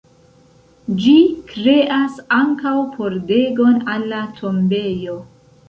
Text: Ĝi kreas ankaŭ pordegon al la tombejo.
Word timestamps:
Ĝi 1.03 1.13
kreas 1.51 2.17
ankaŭ 2.39 2.73
pordegon 2.97 3.79
al 3.97 4.09
la 4.15 4.25
tombejo. 4.43 5.23